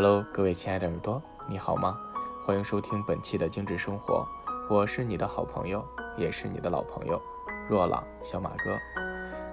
[0.00, 1.98] Hello，各位亲爱的耳朵，你好吗？
[2.46, 4.24] 欢迎收听本期的精致生活，
[4.70, 5.84] 我是你的好朋友，
[6.16, 7.20] 也是你的老朋友
[7.68, 8.78] 若朗小马哥。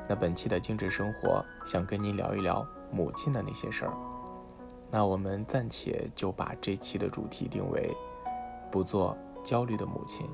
[0.08, 3.94] 那本期的精致生活想跟您聊一聊母亲的那些事儿。
[4.92, 7.92] 那我们暂且就把这期的主题定为
[8.72, 10.30] 不做焦虑的母亲。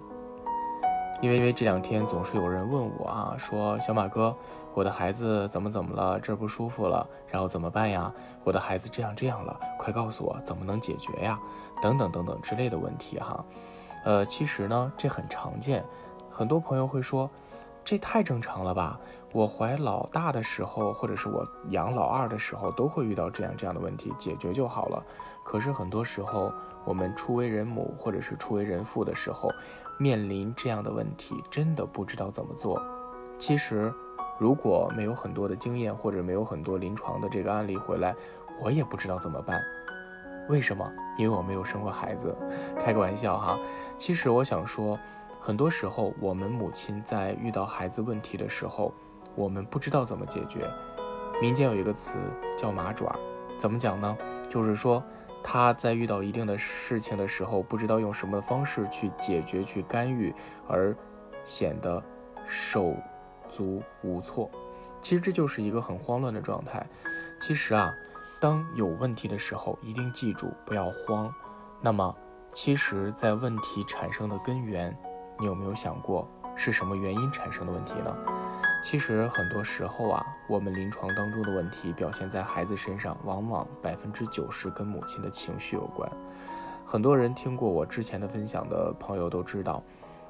[1.22, 4.36] 因为因为这两天总是有人问我啊，说小马哥，
[4.74, 8.12] 我的孩子怎么怎么了，这儿不舒服了，然后怎么办呀？
[8.44, 11.40] 我的孩子这样这样了，快告诉我怎么能解决呀？
[11.80, 13.46] 等等等等之类的问题哈。
[14.04, 15.86] 呃，其实呢，这很常见，
[16.28, 17.30] 很多朋友会说，
[17.84, 19.00] 这太正常了吧？
[19.34, 25.02] 我怀老大的时候，或者是我养老二的时候，都会遇到这样这样的问题，解决就好了。
[25.44, 26.52] 可是很多时候，
[26.84, 29.50] 我们初为人母或者是初为人父的时候，
[29.98, 32.82] 面临这样的问题，真的不知道怎么做。
[33.38, 33.94] 其实，
[34.38, 38.14] 如果没有很多的经验，或者没有很多临床的这个案例回来，
[38.62, 39.62] 我也不知道怎么办。
[40.50, 40.86] 为什么？
[41.18, 42.36] 因为我没有生过孩子。
[42.78, 43.58] 开个玩笑哈。
[43.98, 45.00] 其实我想说，
[45.40, 48.94] 很多时候我们母亲在遇到孩子问题的时候，
[49.36, 50.70] 我们不知道怎么解决。
[51.42, 52.18] 民间有一个词
[52.58, 53.16] 叫“麻爪”，
[53.58, 54.18] 怎么讲呢？
[54.50, 55.04] 就是说
[55.44, 60.34] 他在遇到一定的事情的时候，不知道用什么方式去解决、去干预，
[60.68, 60.96] 而
[61.44, 62.04] 显得
[62.46, 62.96] 手
[63.50, 64.50] 足无措。
[65.02, 66.86] 其实这就是一个很慌乱的状态。
[67.42, 67.92] 其实啊，
[68.40, 71.34] 当有问题的时候，一定记住不要慌。
[71.82, 72.16] 那么，
[72.52, 74.96] 其实，在问题产生的根源，
[75.40, 78.16] 你有没有想过是什么原因产生的问题呢？
[78.82, 86.12] 其实很多时候啊，我们临床当中的问题表现在孩子身上，往往百分之九十跟母亲的情绪有关。
[86.86, 89.82] 很多人听过我之前的分享的朋友都知道，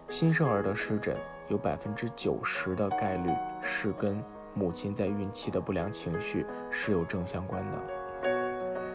[0.10, 4.22] 新生儿的湿疹有百分之九十的概率是跟
[4.54, 7.82] 母亲在孕期的不良情绪是有正相关的。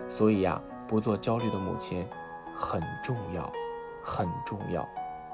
[0.09, 2.07] 所以呀，不做焦虑的母亲
[2.55, 3.51] 很重要，
[4.05, 4.87] 很重要，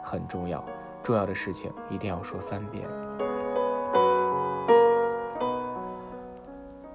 [0.02, 0.64] 很重要。
[1.02, 2.88] 重要的事情一定要说三遍。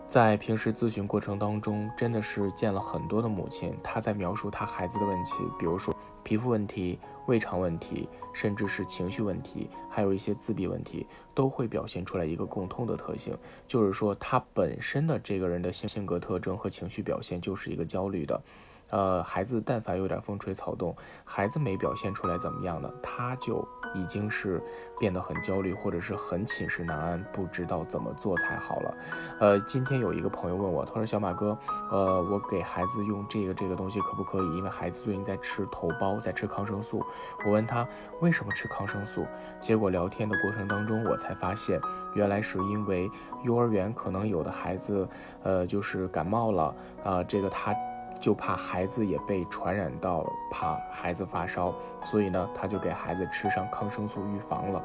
[0.08, 18.42] 在平时咨询过程当中，真的是见了很多的母亲，她在描述她孩子的问题，比如说皮肤问题、胃肠问题，甚至是情绪问题，还有一些自闭问题，都会表现出来一个共通的特性，就是说她本身的这个人的性性格特征和情绪表现就是一个焦虑的。
[18.90, 22.90] 呃，孩子但凡有点风吹草动，孩子没表现出来怎么样呢？
[23.04, 24.62] 他就已经是
[25.00, 28.98] 变得很焦虑，或者是很寝食难安，不知道怎么做才好了。
[29.40, 31.58] 呃，今天有一个朋友问我，他说：“小马哥，
[31.92, 34.58] 呃，我给孩子用这个这个东西可不可以？
[34.58, 37.04] 因为孩子最近在吃头孢，在吃抗生素。”
[37.46, 37.88] 我问他
[38.22, 39.26] 为什么吃抗生素，
[39.60, 41.80] 结果聊天的过程当中，我才发现
[42.14, 43.10] 原来是因为
[43.44, 45.08] 幼儿园可能有的孩子，
[45.44, 47.76] 呃，就是感冒了啊，这个他。
[48.20, 51.74] 就怕孩子也被传染到，怕孩子发烧，
[52.04, 54.84] 所以呢，他就给孩子吃上抗生素预防了。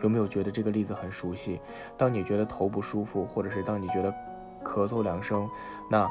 [0.00, 1.60] 有没有觉得这个例子很熟悉？
[1.96, 4.14] 当你觉得头不舒服，或者是当你觉得
[4.62, 5.48] 咳嗽两声，
[5.90, 6.08] 那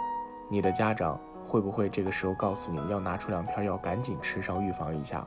[0.50, 5.26] 你的家长会不会这个时候告诉你要拿出两片药，赶紧吃上预防一下？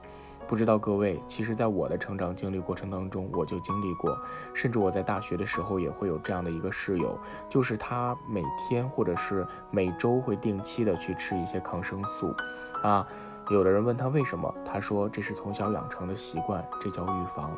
[0.51, 4.19] 不知道各位，其实，在我的成长经历过程当中，我就经历过，
[4.53, 7.17] 甚至我在大学的时候也会有这样的一个室友，
[7.49, 12.35] 就是他每天或者是每周会定期的去吃一些抗生素，
[12.83, 13.07] 啊，
[13.49, 17.57] 有的人问他为什么，他说这是从小养成的习惯，这叫预防。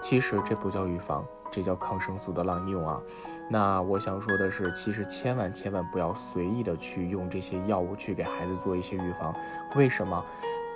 [0.00, 3.00] 其实这不叫预防，这叫抗生素的滥用啊。
[3.50, 9.34] 那我想说的是，其实千万千万不要随意的去用这些药物去给孩子做一些预防，
[9.74, 10.24] 为什么？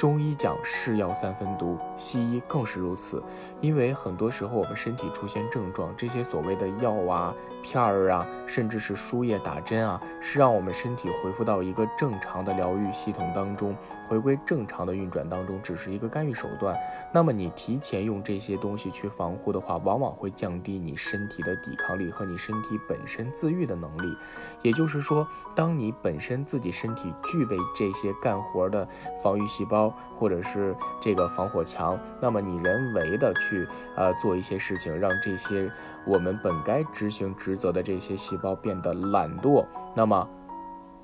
[0.02, 3.22] 中医讲是药三分毒，西医更是如此。
[3.60, 7.32] 因为很多时候我们身体出现症状，这些所谓的药啊、
[7.62, 13.76] 片儿啊，甚至是输液打针啊，是让我们身体恢复到一个正常的疗愈系统当中，
[14.12, 16.78] 回归正常的运转当中，只是一个干预手段。
[17.14, 24.14] 那么你提前用这些东西去防护的话，往往会降低你身体的抵抗力和你身体本身自愈的能力。
[24.60, 25.26] 也就是说，
[25.56, 28.86] 当你本身自己身体具备这些干活的
[29.22, 29.90] 防御细胞。
[30.22, 33.66] 或者是这个防火墙，那么你人为的去
[33.96, 35.68] 呃做一些事情，让这些
[36.06, 39.66] 我们本该执行职责的这些细胞变得懒惰，
[39.96, 40.28] 那么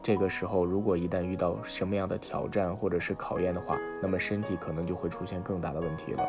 [0.03, 6.25] 这个时候如果一旦遇到什么样的挑战或者是考验的话，那么身体可能就会出现更大的问题了。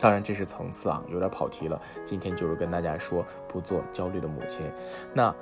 [0.00, 1.80] 当然这是层次啊，有点跑题了。
[2.04, 4.64] 今天就是跟大家说不做焦虑的母亲。
[5.12, 5.34] 那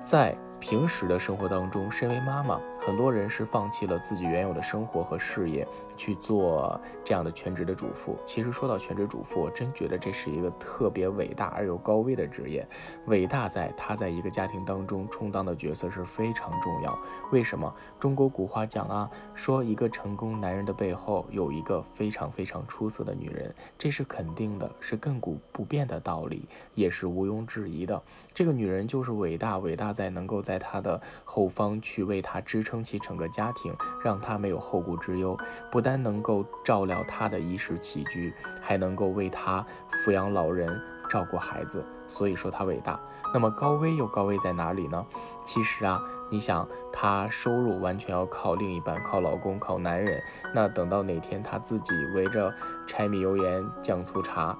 [0.00, 5.66] 在平时的生活当中，身为妈妈，很多人是放弃了自己原有的生活和事业，
[5.96, 8.14] 去做这样的全职的主妇。
[8.26, 12.68] 其实说到全职主妇，我真觉得这是一个特别伟大而又高危的职业。
[13.06, 16.98] 伟大在她在一个家庭当中充当的角色是非常重要。
[17.32, 17.74] 为什么？
[17.98, 28.02] 中国古话讲啊，说一个成功男人的背后有一个非常非常出色的女人，这是肯定的，是亘古不变的道理，也是毋庸置疑的。
[28.34, 33.72] 这个女人就是伟大，伟大在能够在她的后方去为他支撑撑起整个家庭，
[34.02, 35.38] 让他没有后顾之忧，
[35.70, 39.64] 不但能够照料他的衣食起居，还能够为他
[40.04, 40.76] 抚养老人、
[41.08, 42.98] 照顾孩子，所以说她伟大。
[43.32, 45.06] 那么高危又高危在哪里呢？
[45.44, 50.20] 其实啊，你想她收入完全要靠另一半，靠老公，靠男人。
[50.52, 52.52] 那等到哪天她自己围着
[52.88, 54.58] 柴米油盐酱醋茶，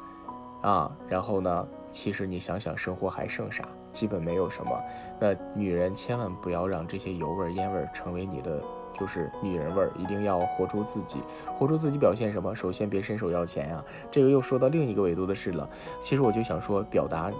[0.64, 1.68] 啊，然后呢？
[1.90, 3.68] 其实你想想，生活还剩啥？
[3.92, 4.82] 基本没有什么。
[5.20, 8.60] 那女人千万不要让这些油味、烟味成为你的，
[8.98, 11.22] 就是女人味儿，一定要活出自己，
[11.56, 11.96] 活出自己。
[11.96, 12.52] 表现什么？
[12.52, 13.84] 首先别伸手要钱呀。
[14.10, 15.68] 这个又说到另一个维度的事了。
[16.00, 17.30] 其实我就想说，表达。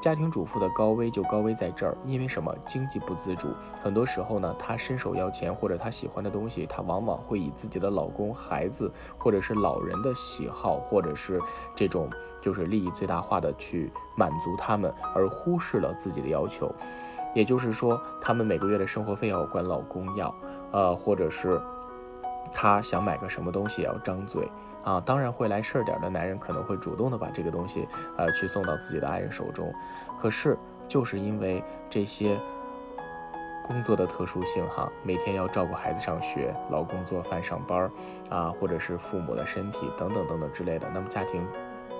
[0.00, 2.54] 家庭主妇的高危就高危在这儿，因为什么？
[2.66, 3.48] 经济不自主，
[3.82, 11.40] 很多时候呢，她伸手要钱或者她喜欢的东西，她往往会以自己的老公、孩子或者是老人的喜好，或者是
[11.74, 12.08] 这种
[12.40, 16.72] 就是利益最大化的去满足他们，而忽视了自己的要求。
[17.34, 20.32] 也就是说，他们每个月的生活费要管老公要，
[20.70, 21.60] 呃，或者是
[22.52, 24.48] 她想买个什么东西要张嘴。
[24.88, 27.86] 啊，当然会来事儿点的男人可能会主动的把这个东西，
[28.16, 29.70] 呃，去送到自己的爱人手中。
[30.18, 30.56] 可是
[30.86, 32.40] 就是因为这些
[33.66, 37.90] 工作的特殊性，哈，每天要照顾孩子上学，老公做饭上班，
[38.30, 41.46] 啊，或者是父母的身体等等等等之类的，那么家庭。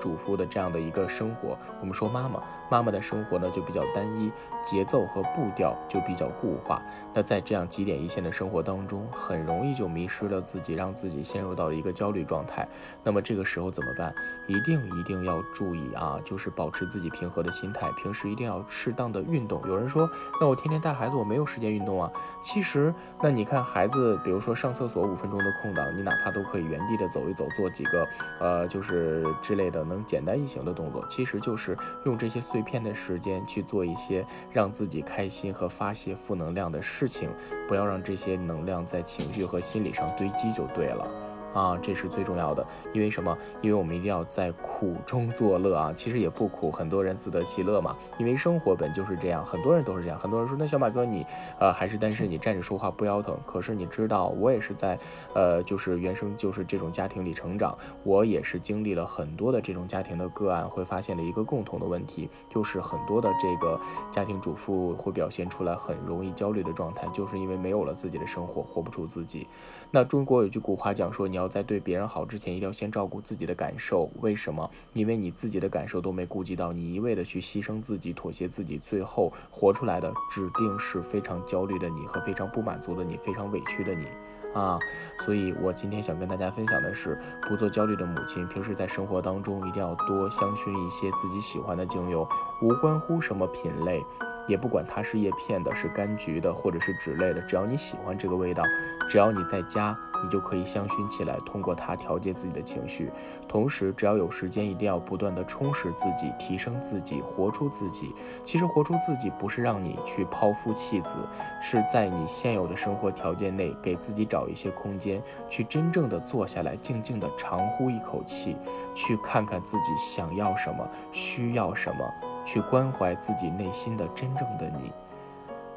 [0.01, 4.31] 主妇的这样的一个生活，我们说妈妈，妈妈的生活呢就比较单一，
[4.63, 6.83] 节奏和步调就比较固化。
[7.15, 12.67] 那在这样几点一线的生活当中，很容易就迷失了自己，让自己陷入到了一个焦虑状态。
[13.03, 14.15] 那么这个时候怎么办？
[14.47, 19.61] 一定一定要注意啊，就是保持自己平和的心态，平时一定要适当的运动。
[19.67, 20.09] 有人说，
[20.41, 22.11] 那我天天带孩子，我没有时间运动啊。
[22.43, 28.09] 其实，那你看孩子，比如说上厕所五分钟的空档，你哪怕都可以原地的走一走，做几个
[28.39, 29.88] 呃就是之类的。
[29.89, 37.31] 能简单易行的动作，其实就是用这些碎片的时间去做一些让自己开心和发泄负能量的事情，
[37.67, 41.28] 不要让这些能量在情绪和心理上堆积就对了。
[41.55, 43.37] 啊，这是最重要的，因为什么？
[43.63, 45.93] 因为我们一定要在苦中作乐啊！
[45.95, 47.97] 其实也不苦，很多人自得其乐嘛。
[48.19, 50.19] 因为生活本就是这样，很多人都是这样。
[50.19, 51.25] 很多人说，那小马哥你，
[51.59, 53.37] 呃，还是单身，你站着说话不腰疼。
[53.47, 54.99] 可是你知道，我也是在，
[55.35, 63.81] 呃，就是原生就是这种家庭里成长，我也是经历了很多的这种家庭的个案，会发现了一个共同的问题，就是很多的这个
[64.11, 69.49] 家庭主妇会表现出来很容易焦虑的状态，就是因为没有了自己的生活，活不出自己。
[69.91, 71.38] 那中国有句古话讲说，你。
[71.39, 74.11] 要在对别人好之前，一定要先照顾自己的感受。
[74.21, 74.69] 为什么？
[74.93, 84.07] 因为你自己的感受都没顾及到，你一味的去牺牲自己、妥协自己，最后活出来的指定是非常焦虑的你和非常不满足的你、非常委屈的你
[84.55, 84.79] 啊！
[85.21, 92.29] 所以我今天想跟大家分享的是，不做焦虑的母亲，平时在生活当中一定要多香薰一些自己喜欢的精油，
[92.61, 94.03] 无关乎什么品类。
[94.47, 98.63] 也不管它是叶片的、是柑橘的，或者是脂类的，只要你喜欢这个味道，
[99.07, 103.11] 只要你在家，你就可以香薰起来，通过它调节自己的情绪。
[103.47, 108.15] 同时，只要有时间，一定要不断的充实自己、提升自己、活出自己。
[108.45, 111.19] 其实，活出自己不是让你去抛夫弃子，
[111.61, 118.57] 是在你现有的生活条件内，给自己找一些空间，去真正的坐下来，静静的长呼一口气，
[118.95, 122.05] 去看看自己想要什么，需要什么。
[122.45, 124.91] 去关怀自己内心的真正的你，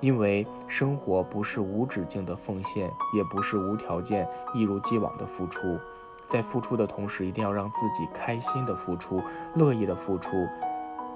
[0.02, 5.80] 因为生活不是无止境的奉献，也不是无条件一如既往的付出。
[6.28, 9.22] 在付出的同时，一定要让自己开心的付出，
[9.56, 10.48] 乐意的付出，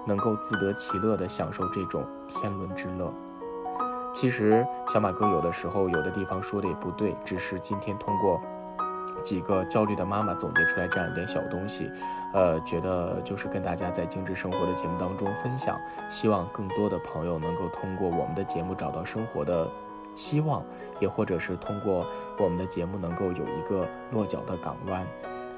[0.05, 3.11] 能够自得其乐的享受这种天伦之乐。
[4.13, 8.39] 其实，小马哥有的时候有的地方说的也不对，只是今天通过。
[9.25, 11.91] 几个焦虑的妈妈总结出来这样一点小东西，
[12.31, 19.67] 呃，觉得就是跟大家在精致生活的节目当中分享，希望更多的朋友能够通过我们的节目找到生活的
[20.15, 20.63] 希望，
[20.99, 22.05] 也或者是通过
[22.37, 25.05] 我们的节目能够有一个落脚的港湾。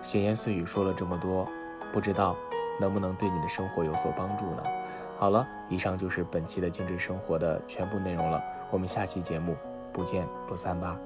[0.02, 1.46] 闲言碎语说了这么多，
[1.92, 2.38] 不知道
[2.80, 4.64] 能不能对你的生活有所帮助呢？
[5.20, 9.58] 好了，以上就是本期的精致生活的全部内容了，我们下期节目
[9.92, 10.98] 不见不散吧。